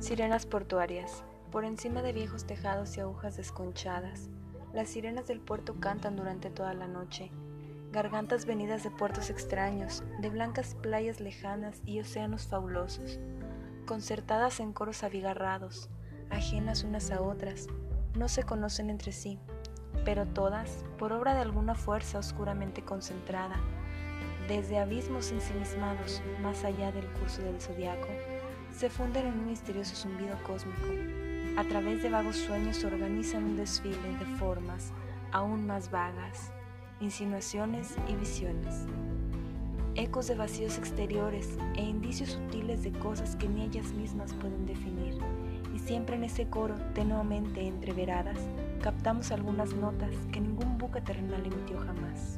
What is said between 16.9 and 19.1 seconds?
a otras, no se conocen entre